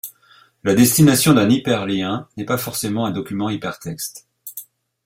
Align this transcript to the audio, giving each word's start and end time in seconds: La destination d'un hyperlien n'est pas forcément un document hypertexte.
La 0.63 0.73
destination 0.73 1.35
d'un 1.35 1.47
hyperlien 1.51 2.27
n'est 2.35 2.43
pas 2.43 2.57
forcément 2.57 3.05
un 3.05 3.11
document 3.11 3.51
hypertexte. 3.51 4.27